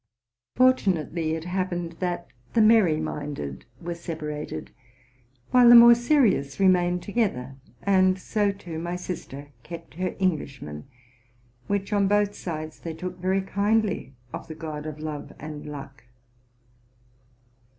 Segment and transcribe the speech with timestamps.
[0.55, 4.71] Fortunately it happened that the merry minded were separated,
[5.51, 10.87] while the more serious re mained together, and so, too, my sister kept her Englishman;
[11.67, 16.05] which, on both sides, they took very kindly of the god of Love and Luck.